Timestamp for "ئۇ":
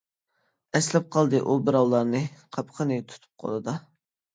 1.43-1.59